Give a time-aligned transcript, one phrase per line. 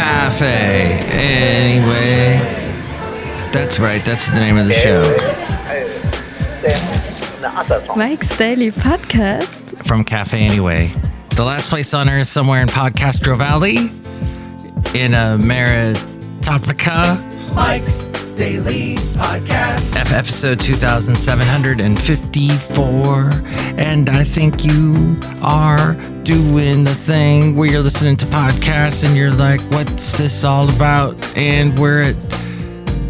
[0.00, 0.98] Cafe.
[1.12, 2.38] Anyway,
[3.52, 4.02] that's right.
[4.02, 5.02] That's the name of the show.
[7.94, 9.84] Mike's Daily Podcast.
[9.86, 10.90] From Cafe Anyway.
[11.36, 13.76] The last place on earth, somewhere in Podcastro Valley,
[14.98, 17.20] in a Ameritopica.
[17.54, 18.09] Mike's
[18.40, 19.96] Daily Podcast.
[19.96, 23.30] F episode 2754.
[23.78, 29.30] And I think you are doing the thing where you're listening to podcasts and you're
[29.30, 31.18] like, what's this all about?
[31.36, 32.16] And we're at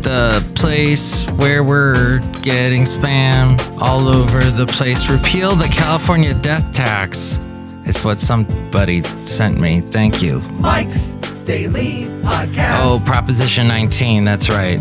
[0.02, 5.08] the place where we're getting spam all over the place.
[5.08, 7.38] Repeal the California death tax.
[7.84, 9.80] It's what somebody sent me.
[9.80, 10.40] Thank you.
[10.58, 12.80] Mike's Daily Podcast.
[12.80, 14.24] Oh, Proposition 19.
[14.24, 14.80] That's right.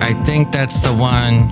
[0.00, 1.48] I think that's the one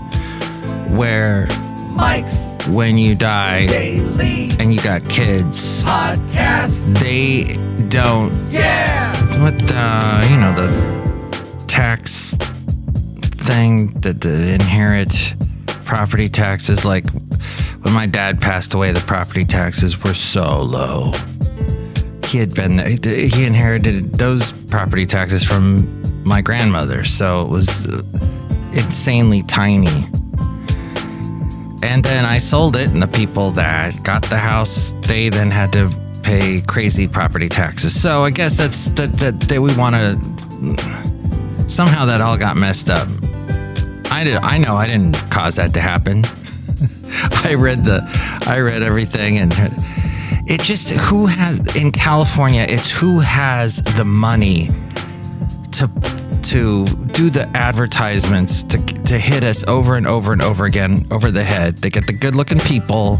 [0.94, 1.46] where
[1.90, 6.98] Mike's when you die Daily and you got kids, Podcast.
[6.98, 7.54] they
[7.88, 9.14] don't Yeah.
[9.42, 12.34] what the you know the tax
[13.30, 15.34] thing that the inherit
[15.84, 17.04] property taxes like
[17.82, 21.12] when my dad passed away the property taxes were so low
[22.26, 25.86] he had been he inherited those property taxes from
[26.24, 27.86] my grandmother so it was
[28.72, 30.06] insanely tiny
[31.84, 35.70] and then I sold it, and the people that got the house, they then had
[35.74, 35.90] to
[36.22, 38.00] pay crazy property taxes.
[38.00, 42.88] So I guess that's that that, that we want to somehow that all got messed
[42.88, 43.06] up.
[44.10, 44.36] I did.
[44.36, 46.24] I know I didn't cause that to happen.
[47.44, 48.00] I read the,
[48.46, 49.52] I read everything, and
[50.48, 52.64] it just who has in California.
[52.66, 54.70] It's who has the money
[55.74, 55.88] to
[56.42, 61.30] to do the advertisements to to hit us over and over and over again over
[61.30, 61.78] the head.
[61.78, 63.18] They get the good looking people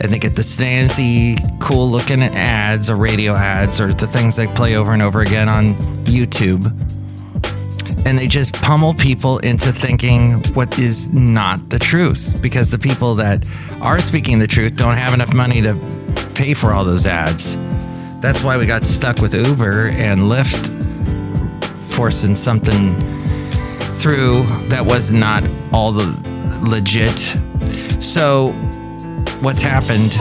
[0.00, 4.46] and they get the snazzy, cool looking ads or radio ads or the things they
[4.48, 6.66] play over and over again on YouTube.
[8.06, 13.14] And they just pummel people into thinking what is not the truth because the people
[13.16, 13.44] that
[13.80, 15.74] are speaking the truth don't have enough money to
[16.34, 17.56] pay for all those ads.
[18.20, 20.75] That's why we got stuck with Uber and Lyft
[21.94, 22.96] forcing something
[23.98, 25.42] through that was not
[25.72, 26.06] all the
[26.62, 27.18] legit.
[28.02, 28.52] So,
[29.40, 30.16] what's happened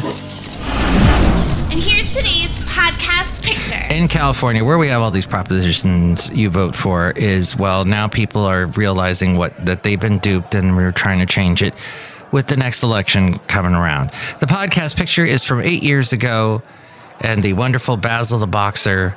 [1.71, 3.93] And here's today's podcast picture.
[3.93, 8.43] in California, where we have all these propositions you vote for, is well, now people
[8.43, 11.73] are realizing what that they've been duped, and we're trying to change it
[12.31, 14.09] with the next election coming around.
[14.39, 16.61] The podcast picture is from eight years ago,
[17.21, 19.15] and the wonderful Basil the boxer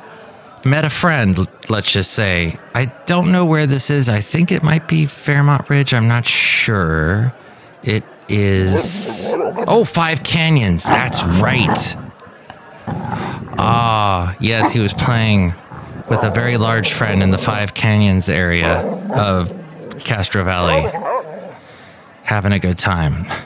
[0.69, 1.49] met a friend.
[1.69, 4.09] Let's just say I don't know where this is.
[4.09, 5.95] I think it might be Fairmont Ridge.
[5.95, 7.33] I'm not sure.
[7.83, 9.35] It is.
[9.67, 10.85] Oh, Five Canyons.
[10.85, 11.97] That's right.
[13.61, 15.55] Ah, yes, he was playing
[16.09, 18.81] with a very large friend in the Five Canyons area
[19.11, 19.53] of
[19.99, 20.91] Castro Valley,
[22.23, 23.27] having a good time.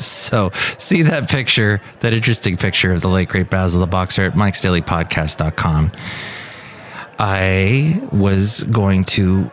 [0.00, 0.48] So,
[0.78, 5.92] see that picture, that interesting picture of the late great Basil the Boxer at mikesdailypodcast.com.
[7.22, 9.50] I was going to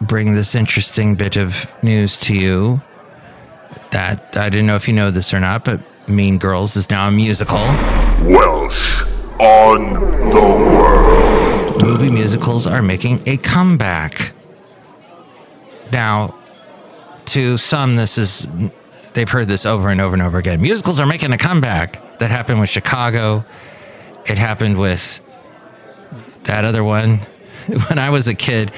[0.00, 2.80] bring this interesting bit of news to you
[3.90, 7.06] that I didn't know if you know this or not, but Mean Girls is now
[7.06, 7.58] a musical.
[7.58, 9.02] Welsh
[9.38, 9.92] on
[10.30, 11.82] the world.
[11.82, 14.32] movie musicals are making a comeback.
[15.92, 16.34] Now,
[17.26, 18.48] to some, this is,
[19.12, 20.62] they've heard this over and over and over again.
[20.62, 22.18] Musicals are making a comeback.
[22.20, 23.44] That happened with Chicago.
[24.24, 25.20] It happened with
[26.46, 27.20] that other one.
[27.88, 28.70] When I was a kid,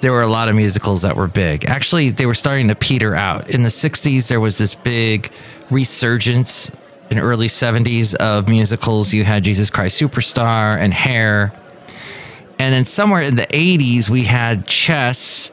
[0.00, 1.66] there were a lot of musicals that were big.
[1.66, 3.48] Actually, they were starting to peter out.
[3.48, 5.30] In the 60s, there was this big
[5.70, 6.76] resurgence
[7.10, 9.14] in early 70s of musicals.
[9.14, 11.52] You had Jesus Christ Superstar and Hair.
[12.58, 15.52] And then somewhere in the 80s, we had Chess.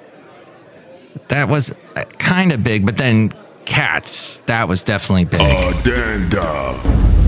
[1.28, 3.32] That was uh, kind of big, but then
[3.66, 4.38] Cats.
[4.48, 5.42] That was definitely big.
[5.42, 6.80] Addenda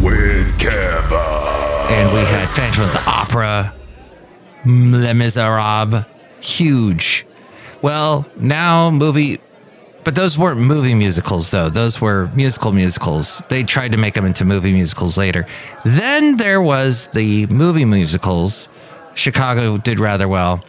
[0.01, 1.89] with Keva.
[1.91, 3.73] and we had Phantom of the Opera,
[4.65, 6.05] Les Miserables,
[6.41, 7.25] huge.
[7.81, 9.39] Well, now movie,
[10.03, 11.69] but those weren't movie musicals though.
[11.69, 13.43] Those were musical musicals.
[13.49, 15.45] They tried to make them into movie musicals later.
[15.83, 18.69] Then there was the movie musicals.
[19.15, 20.63] Chicago did rather well.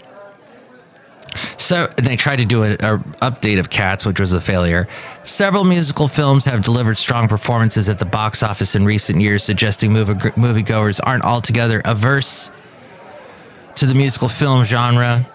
[1.57, 4.87] So they tried to do an update of Cats, which was a failure.
[5.25, 9.93] Several musical films have delivered strong performances at the box office in recent years, suggesting
[9.93, 12.51] movie, moviegoers aren't altogether averse
[13.77, 15.29] to the musical film genre.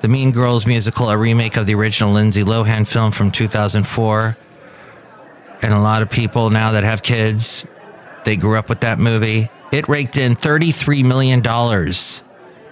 [0.00, 4.36] The Mean Girls musical, a remake of the original Lindsay Lohan film from 2004.
[5.62, 7.66] And a lot of people now that have kids,
[8.24, 9.48] they grew up with that movie.
[9.72, 11.42] It raked in $33 million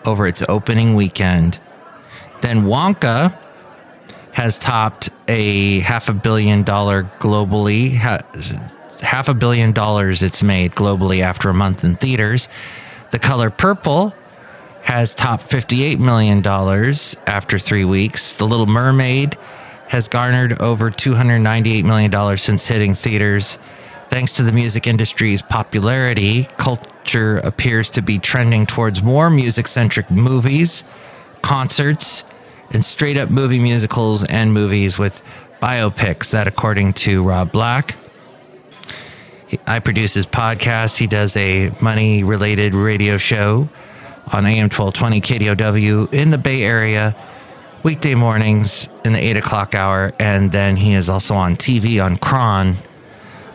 [0.05, 1.59] over its opening weekend.
[2.43, 3.37] Then Wonka
[4.33, 7.93] has topped a half a billion dollar globally,
[9.01, 12.49] half a billion dollars it's made globally after a month in theaters.
[13.13, 14.15] The color purple
[14.85, 16.47] has topped $58 million
[17.27, 18.35] after three weeks.
[18.35, 19.37] The Little Mermaid
[19.89, 23.59] has garnered over $298 million since hitting theaters.
[24.09, 30.11] Thanks to the music industry's popularity, culture appears to be trending towards more music centric
[30.11, 30.85] movies,
[31.41, 32.25] concerts,
[32.71, 35.23] and straight up movie musicals and movies with
[35.63, 36.33] biopics.
[36.33, 37.95] That, according to Rob Black,
[39.67, 40.99] I produce his podcast.
[40.99, 43.71] He does a money related radio show
[44.33, 47.17] on AM 1220 KDOW in the Bay Area
[47.83, 50.13] weekday mornings in the 8 o'clock hour.
[50.19, 52.77] And then he is also on TV on KRON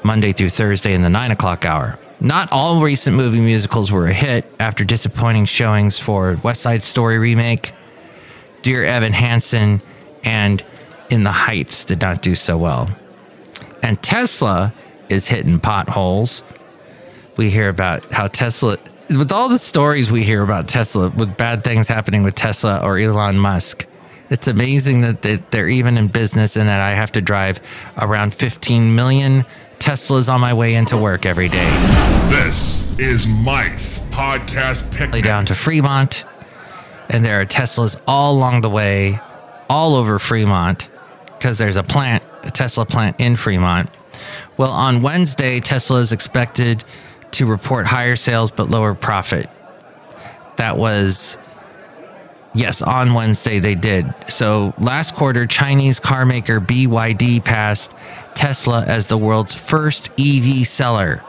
[0.04, 1.98] Monday through Thursday in the 9 o'clock hour.
[2.22, 7.18] Not all recent movie musicals were a hit after disappointing showings for West Side Story
[7.18, 7.72] remake,
[8.62, 9.82] Dear Evan Hansen,
[10.24, 10.64] and
[11.10, 12.90] In the Heights did not do so well.
[13.82, 14.74] And Tesla
[15.08, 16.44] is hitting potholes.
[17.38, 18.78] We hear about how Tesla,
[19.10, 22.98] with all the stories we hear about Tesla, with bad things happening with Tesla or
[22.98, 23.88] Elon Musk,
[24.30, 27.60] it's amazing that they're even in business and that I have to drive
[27.98, 29.46] around 15 million
[29.80, 31.70] Teslas on my way into work every day.
[32.30, 35.24] This is Mike's podcast pick.
[35.24, 36.26] Down to Fremont,
[37.10, 39.20] and there are Teslas all along the way,
[39.68, 40.88] all over Fremont,
[41.38, 43.90] because there's a plant, a Tesla plant in Fremont.
[44.58, 46.84] Well, on Wednesday, Tesla is expected
[47.32, 49.50] to report higher sales but lower profit.
[50.58, 51.38] That was,
[52.54, 54.14] yes, on Wednesday they did.
[54.28, 57.94] So last quarter, Chinese carmaker BYD passed
[58.36, 61.24] Tesla as the world's first EV seller.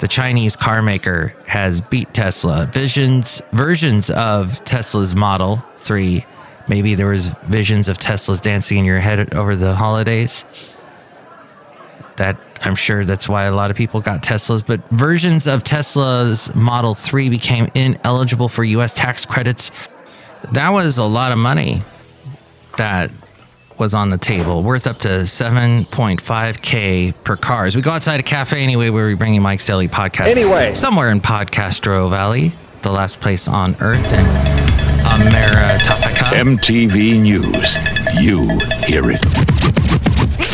[0.00, 2.66] The Chinese carmaker has beat Tesla.
[2.66, 6.24] Visions versions of Tesla's Model 3.
[6.68, 10.44] Maybe there was visions of Teslas dancing in your head over the holidays
[12.16, 16.54] that I'm sure that's why a lot of people got Teslas, but versions of Tesla's
[16.54, 19.70] Model 3 became ineligible for US tax credits.
[20.52, 21.82] That was a lot of money
[22.76, 23.10] that
[23.78, 27.66] was on the table, worth up to 7.5K per car.
[27.66, 30.28] As we go outside a cafe anyway, where we bring you Mike's Daily Podcast.
[30.28, 30.74] Anyway.
[30.74, 32.52] Somewhere in Podcastro Valley,
[32.82, 34.24] the last place on earth in
[35.20, 35.94] America.
[36.34, 37.78] MTV News.
[38.20, 38.46] You
[38.86, 39.53] hear it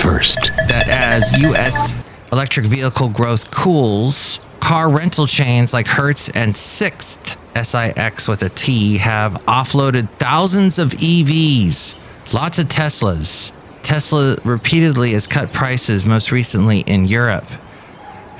[0.00, 0.50] first.
[0.68, 2.02] That as U.S.
[2.32, 8.96] electric vehicle growth cools, car rental chains like Hertz and Sixt, SIX with a T,
[8.96, 11.96] have offloaded thousands of EVs,
[12.32, 13.52] lots of Teslas.
[13.82, 17.46] Tesla repeatedly has cut prices, most recently in Europe.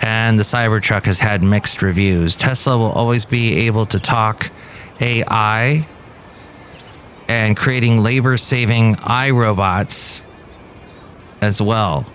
[0.02, 2.36] And the Cybertruck has had mixed reviews.
[2.36, 4.50] Tesla will always be able to talk
[4.98, 5.86] AI
[7.28, 10.22] and creating labor saving iRobots
[11.40, 12.06] as well.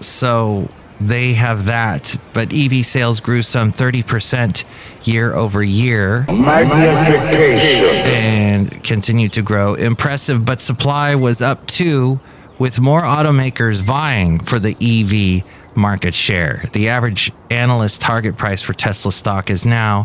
[0.00, 0.68] So
[1.00, 4.64] they have that, but EV sales grew some 30%
[5.06, 6.24] year over year.
[6.28, 7.84] Magnification.
[8.06, 9.74] And continue to grow.
[9.74, 12.20] Impressive, but supply was up too,
[12.58, 16.62] with more automakers vying for the EV market share.
[16.72, 20.04] The average analyst target price for Tesla stock is now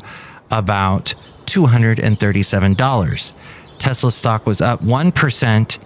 [0.50, 1.14] about
[1.46, 3.34] $237.
[3.78, 5.78] Tesla stock was up 1%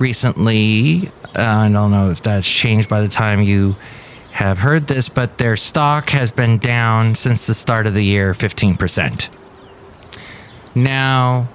[0.00, 1.08] recently.
[1.36, 3.76] Uh, I don't know if that's changed by the time you
[4.32, 8.32] have heard this, but their stock has been down since the start of the year
[8.32, 9.28] 15%.
[10.74, 11.48] Now,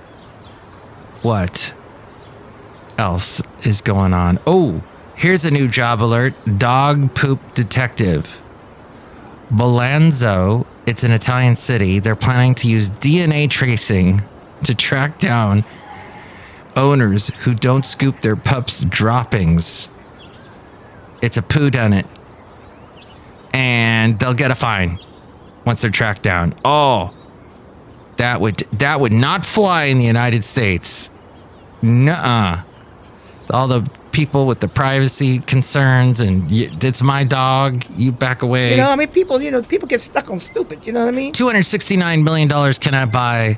[1.21, 1.73] what
[2.97, 4.39] else is going on?
[4.45, 4.83] Oh,
[5.15, 8.41] here's a new job alert dog poop detective.
[9.49, 11.99] Bolanzo, it's an Italian city.
[11.99, 14.21] They're planning to use DNA tracing
[14.63, 15.63] to track down
[16.77, 19.89] owners who don't scoop their pups' droppings.
[21.21, 22.05] It's a poo done it.
[23.53, 24.99] And they'll get a fine
[25.65, 26.53] once they're tracked down.
[26.65, 27.15] Oh,
[28.17, 31.09] that would that would not fly in the United States.
[31.81, 32.63] Nuh-uh.
[33.51, 37.85] All the people with the privacy concerns and it's my dog.
[37.95, 38.71] You back away.
[38.71, 39.41] You know, I mean, people.
[39.41, 40.85] You know, people get stuck on stupid.
[40.87, 41.31] You know what I mean?
[41.31, 43.57] Two hundred sixty-nine million dollars cannot buy.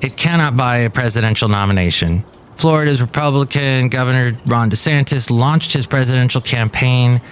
[0.00, 2.24] It cannot buy a presidential nomination.
[2.58, 7.22] Florida's Republican Governor Ron DeSantis launched his presidential campaign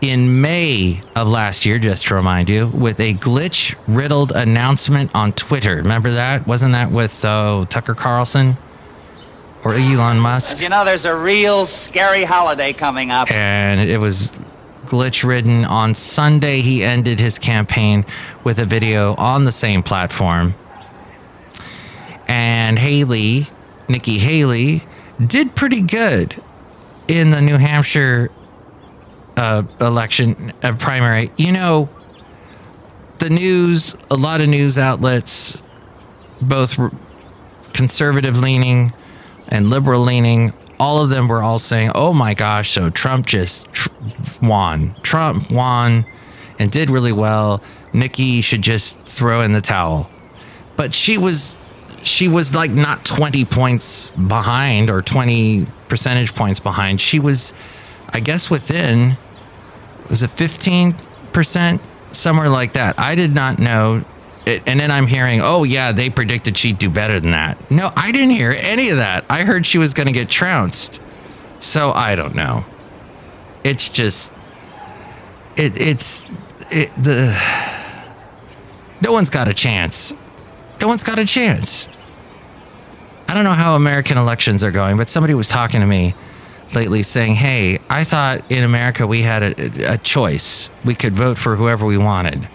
[0.00, 5.32] in May of last year, just to remind you, with a glitch riddled announcement on
[5.32, 5.76] Twitter.
[5.76, 6.46] Remember that?
[6.46, 8.56] Wasn't that with uh, Tucker Carlson
[9.64, 10.62] or Elon Musk?
[10.62, 13.30] You know, there's a real scary holiday coming up.
[13.30, 14.32] And it was
[14.86, 15.66] glitch ridden.
[15.66, 18.06] On Sunday, he ended his campaign
[18.44, 20.54] with a video on the same platform.
[22.26, 23.46] And Haley,
[23.88, 24.82] Nikki Haley,
[25.24, 26.40] did pretty good
[27.08, 28.30] in the New Hampshire
[29.36, 31.30] uh, election uh, primary.
[31.36, 31.88] You know,
[33.18, 35.62] the news, a lot of news outlets,
[36.40, 36.78] both
[37.72, 38.92] conservative leaning
[39.48, 43.70] and liberal leaning, all of them were all saying, "Oh my gosh!" So Trump just
[43.72, 43.90] tr-
[44.42, 44.94] won.
[45.02, 46.04] Trump won
[46.58, 47.62] and did really well.
[47.92, 50.10] Nikki should just throw in the towel.
[50.76, 51.56] But she was
[52.04, 57.00] she was like not 20 points behind or 20 percentage points behind.
[57.00, 57.52] She was
[58.10, 59.16] I guess within
[60.08, 61.80] was it 15%
[62.12, 62.98] somewhere like that.
[62.98, 64.04] I did not know
[64.46, 67.90] it, and then I'm hearing, "Oh yeah, they predicted she'd do better than that." No,
[67.96, 69.24] I didn't hear any of that.
[69.30, 71.00] I heard she was going to get trounced.
[71.60, 72.66] So I don't know.
[73.64, 74.32] It's just
[75.56, 76.26] it it's
[76.70, 77.34] it, the
[79.00, 80.12] no one's got a chance.
[80.80, 81.88] No one's got a chance.
[83.28, 86.14] I don't know how American elections are going, but somebody was talking to me
[86.74, 90.70] lately saying, Hey, I thought in America we had a, a choice.
[90.84, 92.48] We could vote for whoever we wanted.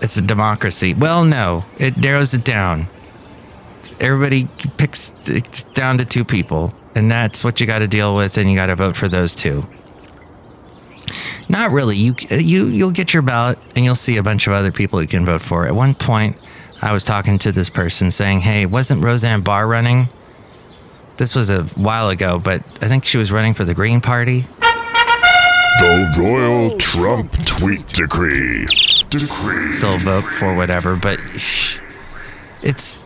[0.00, 0.94] It's a democracy.
[0.94, 2.88] Well, no, it narrows it down.
[4.00, 5.10] Everybody picks
[5.74, 8.66] down to two people, and that's what you got to deal with, and you got
[8.66, 9.64] to vote for those two.
[11.48, 11.96] Not really.
[11.96, 15.06] You you you'll get your ballot, and you'll see a bunch of other people you
[15.06, 15.66] can vote for.
[15.66, 16.36] At one point,
[16.82, 20.08] I was talking to this person saying, "Hey, wasn't Roseanne Barr running?"
[21.16, 24.46] This was a while ago, but I think she was running for the Green Party.
[25.78, 28.66] The Royal Trump Tweet Decree.
[29.10, 29.72] Decree.
[29.72, 31.20] Still vote for whatever, but
[32.62, 33.04] it's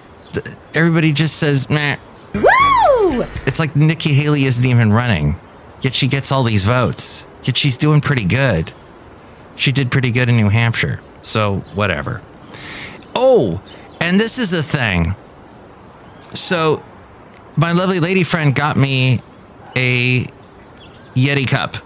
[0.74, 1.96] everybody just says, "Meh."
[2.34, 3.24] Woo!
[3.46, 5.38] It's like Nikki Haley isn't even running,
[5.80, 7.26] yet she gets all these votes.
[7.44, 8.72] Yet she's doing pretty good.
[9.54, 12.20] She did pretty good in New Hampshire, so whatever.
[13.16, 13.62] Oh,
[14.00, 15.16] and this is a thing.
[16.34, 16.84] So,
[17.56, 19.22] my lovely lady friend got me
[19.74, 20.26] a
[21.14, 21.76] Yeti cup.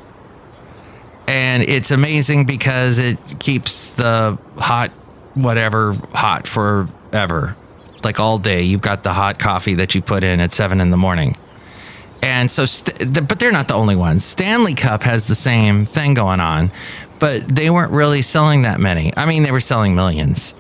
[1.29, 4.91] And it's amazing because it keeps the hot
[5.35, 7.57] whatever hot forever.
[8.03, 8.63] Like all day.
[8.63, 11.37] You've got the hot coffee that you put in at seven in the morning.
[12.23, 14.25] And so, st- but they're not the only ones.
[14.25, 16.73] Stanley Cup has the same thing going on,
[17.19, 19.13] but they weren't really selling that many.
[19.17, 20.55] I mean, they were selling millions,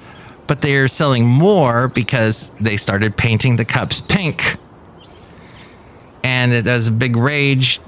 [0.50, 4.56] but they're selling more because they started painting the cups pink.
[6.24, 7.78] And it was a big rage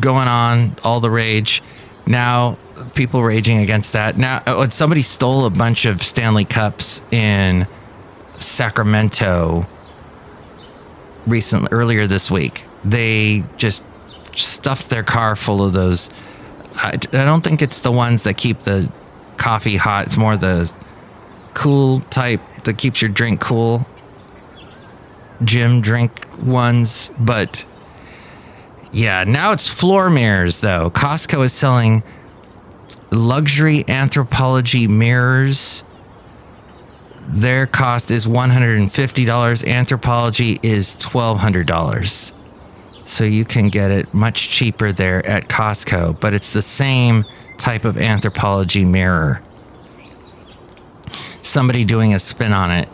[0.00, 1.62] going on, all the rage.
[2.06, 2.56] Now,
[2.94, 4.16] people raging against that.
[4.16, 7.66] Now, oh, somebody stole a bunch of Stanley Cups in
[8.38, 9.66] Sacramento
[11.26, 13.84] recently, earlier this week they just
[14.32, 16.08] stuffed their car full of those.
[16.76, 18.90] I, I don't think it's the ones that keep the
[19.36, 20.06] coffee hot.
[20.06, 20.72] It's more the
[21.56, 23.86] cool type that keeps your drink cool.
[25.42, 27.64] Gym drink ones, but
[28.92, 30.90] yeah, now it's floor mirrors though.
[30.90, 32.02] Costco is selling
[33.10, 35.82] luxury Anthropologie mirrors.
[37.28, 38.88] Their cost is $150.
[38.88, 42.32] Anthropologie is $1,200
[43.06, 47.24] so you can get it much cheaper there at Costco, but it's the same
[47.56, 49.42] type of Anthropologie mirror.
[51.46, 52.88] Somebody doing a spin on it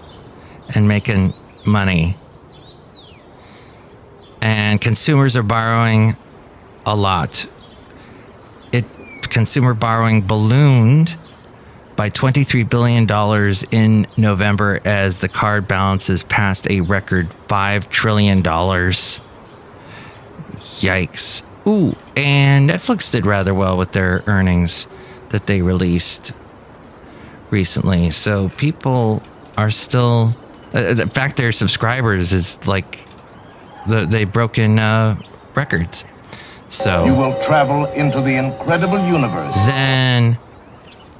[0.74, 1.32] and making
[1.64, 2.18] money.
[4.42, 6.18] And consumers are borrowing
[6.84, 7.50] a lot.
[8.70, 8.84] It
[9.22, 11.16] consumer borrowing ballooned
[11.96, 13.08] by $23 billion
[13.70, 18.42] in November as the card balances passed a record $5 trillion.
[20.52, 21.42] Yikes.
[21.66, 24.88] Ooh, and Netflix did rather well with their earnings
[25.30, 26.32] that they released
[27.52, 28.10] recently.
[28.10, 29.22] So people
[29.56, 30.34] are still,
[30.74, 32.98] uh, in fact, their subscribers is like,
[33.86, 35.20] the, they broken uh,
[35.54, 36.04] records.
[36.68, 39.54] So you will travel into the incredible universe.
[39.66, 40.38] Then,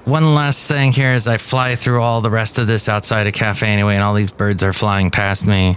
[0.07, 3.33] one last thing here as I fly through all the rest of this outside a
[3.33, 5.77] cafe anyway, and all these birds are flying past me,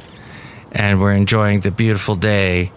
[0.72, 2.72] and we're enjoying the beautiful day.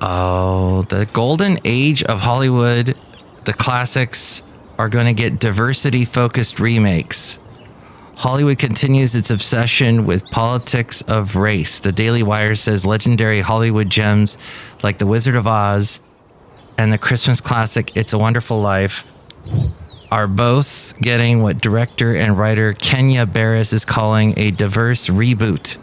[0.00, 2.96] Oh, the golden age of Hollywood,
[3.44, 4.42] the classics
[4.78, 7.38] are going to get diversity focused remakes.
[8.16, 11.78] Hollywood continues its obsession with politics of race.
[11.80, 14.38] The Daily Wire says legendary Hollywood gems
[14.82, 16.00] like The Wizard of Oz
[16.76, 19.04] and the Christmas classic It's a Wonderful Life
[20.10, 25.76] are both getting what director and writer Kenya Barris is calling a diverse reboot.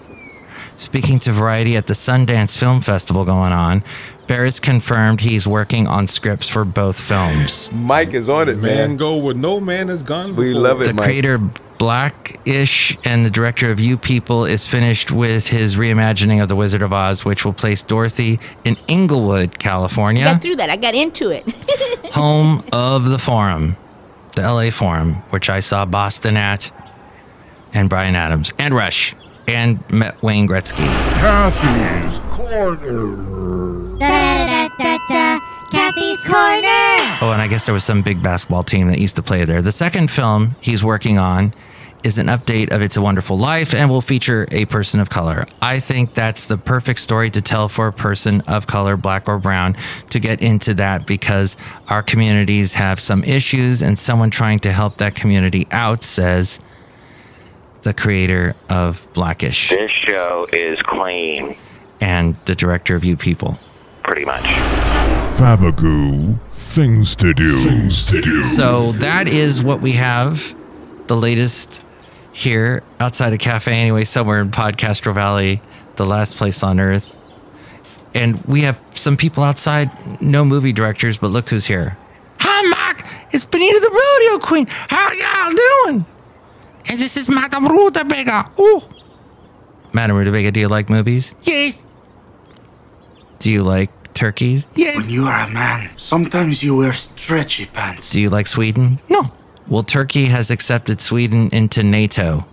[0.77, 3.83] Speaking to Variety at the Sundance Film Festival going on,
[4.27, 7.71] Barris confirmed he's working on scripts for both films.
[7.71, 8.75] Mike is on it, man.
[8.89, 10.43] Man go where no man has gone Before.
[10.45, 11.05] We love it, The Mike.
[11.05, 11.39] creator
[11.77, 16.81] Blackish and the director of You People is finished with his reimagining of The Wizard
[16.81, 20.69] of Oz, which will place Dorothy in Inglewood, California, I Got through that.
[20.69, 21.43] I got into it.
[22.13, 23.75] home of the Forum,
[24.33, 26.71] the LA Forum, which I saw Boston at,
[27.73, 29.13] and Bryan Adams, and Rush,
[29.47, 30.85] and met Wayne Gretzky.
[31.15, 33.97] Kathy's Corner.
[33.97, 35.39] Da da da da da.
[35.71, 36.95] Kathy's Corner.
[37.21, 39.61] Oh, and I guess there was some big basketball team that used to play there.
[39.61, 41.53] The second film he's working on
[42.03, 45.47] is an update of It's a Wonderful Life and will feature a person of color.
[45.59, 49.39] I think that's the perfect story to tell for a person of color, black or
[49.39, 49.75] brown,
[50.11, 54.97] to get into that because our communities have some issues and someone trying to help
[54.97, 56.59] that community out says
[57.85, 61.55] the creator of Blackish This show is clean,
[62.01, 63.59] and the director of You People.
[64.03, 64.43] pretty much.
[65.37, 66.37] Fabagoo.
[66.53, 67.55] Things to do.
[67.59, 68.41] Things to do.
[68.41, 70.55] So that is what we have,
[71.05, 71.83] the latest
[72.33, 75.61] here outside a cafe, anyway, somewhere in Podcastro Valley,
[75.95, 77.15] the last place on earth.
[78.15, 81.97] And we have some people outside, no movie directors, but look who's here.
[82.39, 83.07] Hi, Mark.
[83.31, 84.65] It's Benita the Rodeo Queen.
[84.69, 86.05] How y'all doing?
[86.87, 88.59] And this is Madame Rootabega.
[88.59, 88.81] Ooh.
[89.93, 91.33] Madame Rootabega, do you like movies?
[91.43, 91.85] Yes.
[93.39, 94.67] Do you like turkeys?
[94.75, 94.97] Yes.
[94.97, 98.11] When you are a man, sometimes you wear stretchy pants.
[98.11, 98.99] Do you like Sweden?
[99.09, 99.31] No.
[99.67, 102.45] Well, Turkey has accepted Sweden into NATO.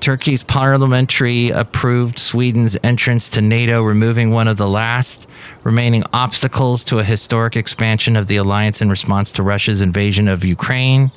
[0.00, 5.28] Turkey's parliamentary approved Sweden's entrance to NATO, removing one of the last
[5.64, 10.44] remaining obstacles to a historic expansion of the alliance in response to Russia's invasion of
[10.44, 11.10] Ukraine.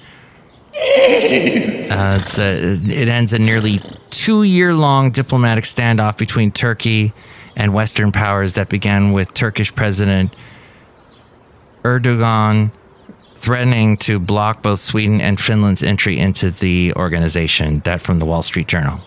[1.92, 7.12] Uh, it's a, it ends a nearly two year long diplomatic standoff between Turkey
[7.54, 10.34] and Western powers that began with Turkish President
[11.84, 12.72] Erdogan
[13.34, 17.80] threatening to block both Sweden and Finland's entry into the organization.
[17.80, 19.02] That from the Wall Street Journal.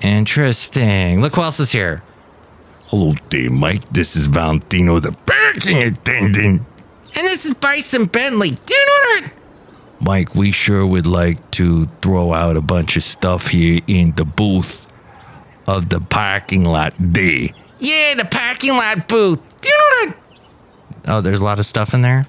[0.00, 1.20] Interesting.
[1.20, 2.02] Look who else is here.
[2.86, 3.88] Hello there, Mike.
[3.88, 6.62] This is Valentino, the parking attendant.
[7.14, 8.50] And this is Bison Bentley.
[8.50, 9.32] Do you know that?
[10.00, 14.24] Mike, we sure would like to throw out a bunch of stuff here in the
[14.24, 14.86] booth
[15.66, 17.52] of the parking lot day.
[17.78, 19.40] Yeah, the parking lot booth.
[19.60, 20.16] Do you know that?
[21.08, 22.26] Oh, there's a lot of stuff in there.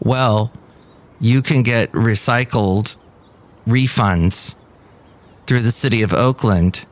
[0.00, 0.52] Well,
[1.20, 2.96] you can get recycled
[3.66, 4.56] refunds
[5.46, 6.84] through the city of Oakland.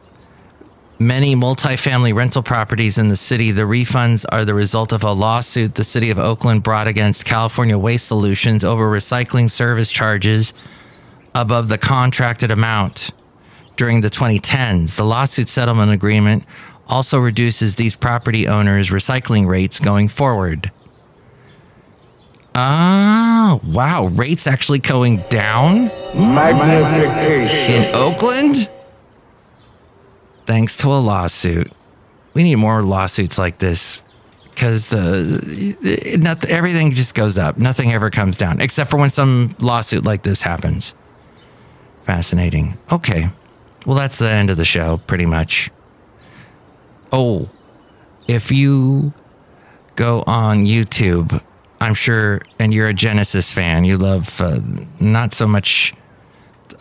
[1.02, 5.74] Many multifamily rental properties in the city, the refunds are the result of a lawsuit
[5.74, 10.54] the city of Oakland brought against California Waste Solutions over recycling service charges
[11.34, 13.10] above the contracted amount
[13.74, 14.96] during the 2010s.
[14.96, 16.44] The lawsuit settlement agreement
[16.86, 20.70] also reduces these property owners' recycling rates going forward.
[22.54, 24.06] Ah, wow.
[24.06, 27.88] Rates actually going down Magnification.
[27.88, 28.68] in Oakland?
[30.52, 31.72] Thanks to a lawsuit.
[32.34, 34.02] We need more lawsuits like this
[34.50, 37.56] because the, not, everything just goes up.
[37.56, 40.94] Nothing ever comes down except for when some lawsuit like this happens.
[42.02, 42.76] Fascinating.
[42.92, 43.30] Okay.
[43.86, 45.70] Well, that's the end of the show, pretty much.
[47.10, 47.48] Oh,
[48.28, 49.14] if you
[49.96, 51.42] go on YouTube,
[51.80, 54.60] I'm sure, and you're a Genesis fan, you love uh,
[55.00, 55.94] not so much.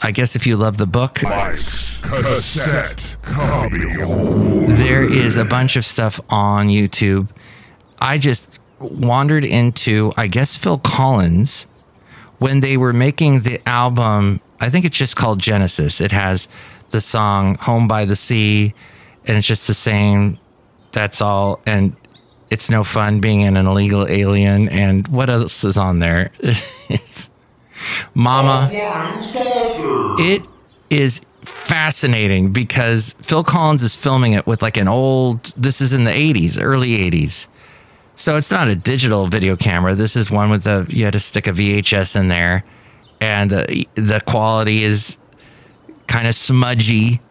[0.03, 1.19] I guess if you love the book,
[4.77, 7.29] there is a bunch of stuff on YouTube.
[7.99, 11.67] I just wandered into, I guess, Phil Collins
[12.39, 14.41] when they were making the album.
[14.59, 16.01] I think it's just called Genesis.
[16.01, 16.47] It has
[16.89, 18.73] the song Home by the Sea,
[19.25, 20.39] and it's just the same.
[20.91, 21.61] That's all.
[21.65, 21.95] And
[22.49, 24.67] it's no fun being an illegal alien.
[24.69, 26.31] And what else is on there?
[26.41, 27.29] it's
[28.13, 28.69] Mama.
[28.71, 30.43] Oh, it
[30.89, 36.03] is fascinating because Phil Collins is filming it with like an old, this is in
[36.03, 37.47] the 80s, early 80s.
[38.15, 39.95] So it's not a digital video camera.
[39.95, 42.63] This is one with a, you had to stick a VHS in there.
[43.19, 45.17] And the, the quality is
[46.07, 47.21] kind of smudgy.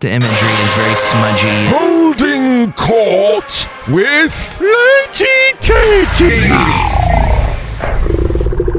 [0.00, 1.66] The imagery is very smudgy.
[1.68, 6.50] Holding court with Lady Katie.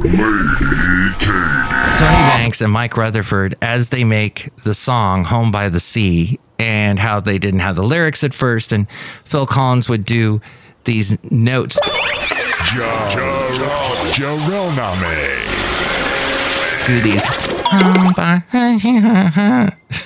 [0.04, 0.95] Lady Katie.
[1.26, 7.00] Tony Banks and Mike Rutherford as they make the song Home by the Sea and
[7.00, 8.72] how they didn't have the lyrics at first.
[8.72, 8.90] And
[9.24, 10.42] Phil Collins would do
[10.84, 11.80] these notes.
[16.86, 17.26] Do these.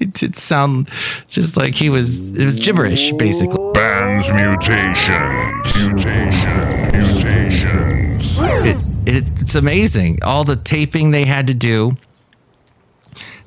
[0.00, 0.88] It did sound
[1.28, 5.86] just like he was it was gibberish basically Bands mutations.
[5.86, 6.90] Mutation.
[6.92, 8.38] Mutations.
[8.40, 10.22] it, it, it's amazing.
[10.22, 11.96] All the taping they had to do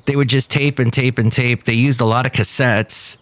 [0.06, 1.64] they would just tape and tape and tape.
[1.64, 3.16] They used a lot of cassettes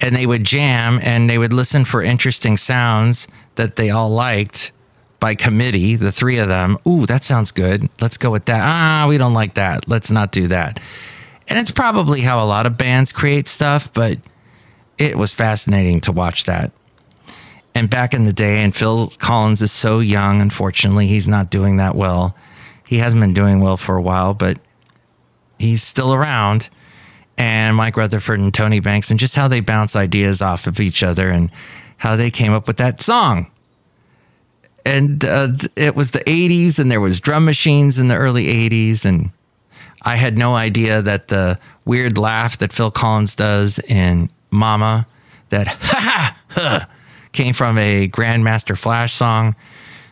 [0.00, 4.70] and they would jam and they would listen for interesting sounds that they all liked
[5.18, 6.78] by committee the three of them.
[6.86, 7.88] Ooh that sounds good.
[8.00, 8.60] Let's go with that.
[8.62, 9.88] Ah we don't like that.
[9.88, 10.80] Let's not do that.
[11.48, 14.18] And it's probably how a lot of bands create stuff but
[14.98, 16.70] it was fascinating to watch that
[17.78, 21.76] and back in the day, and Phil Collins is so young, unfortunately, he's not doing
[21.76, 22.36] that well.
[22.84, 24.58] He hasn't been doing well for a while, but
[25.60, 26.70] he's still around.
[27.36, 31.04] And Mike Rutherford and Tony Banks, and just how they bounce ideas off of each
[31.04, 31.52] other and
[31.98, 33.48] how they came up with that song.
[34.84, 39.04] And uh, it was the 80s, and there was drum machines in the early 80s.
[39.04, 39.30] And
[40.02, 45.06] I had no idea that the weird laugh that Phil Collins does in Mama,
[45.50, 46.86] that ha ha, huh,
[47.38, 49.54] came from a Grandmaster Flash song.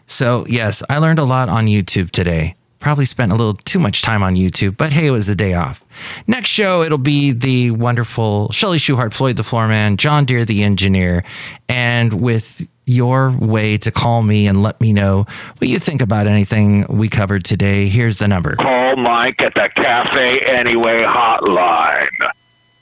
[0.07, 2.55] So, yes, I learned a lot on YouTube today.
[2.79, 5.55] Probably spent a little too much time on YouTube, but hey, it was a day
[5.55, 5.83] off.
[6.29, 11.25] Next show, it'll be the wonderful Chely Shoehart, Floyd the Floorman, John Deer the engineer,
[11.69, 15.27] and with your way to call me and let me know
[15.59, 17.89] what you think about anything we covered today.
[17.89, 18.55] Here's the number.
[18.55, 22.07] Call Mike at the Cafe Anyway hotline.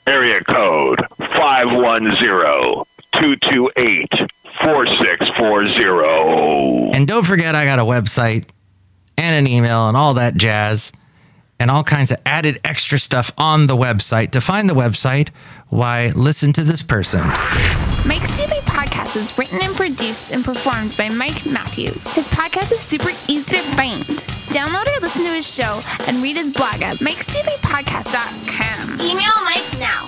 [0.05, 6.97] Area code 510 228 4640.
[6.97, 8.45] And don't forget, I got a website
[9.17, 10.91] and an email and all that jazz
[11.59, 14.31] and all kinds of added extra stuff on the website.
[14.31, 15.29] To find the website,
[15.69, 17.21] why, listen to this person.
[18.05, 22.05] Mike's Daily Podcast is written and produced and performed by Mike Matthews.
[22.09, 24.03] His podcast is super easy to find.
[24.51, 29.01] Download or listen to his show and read his blog at mikesdailypodcast.com.
[29.01, 30.07] Email Mike now